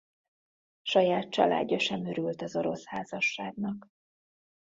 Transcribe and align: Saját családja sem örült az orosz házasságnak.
Saját 0.81 1.29
családja 1.31 1.79
sem 1.79 2.05
örült 2.05 2.41
az 2.41 2.55
orosz 2.55 2.85
házasságnak. 2.85 3.87